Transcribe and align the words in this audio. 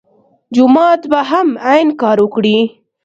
جومات 0.55 1.01
به 1.11 1.19
هم 1.29 1.47
عین 1.69 1.89
کار 2.01 2.17
وکړي. 2.21 2.57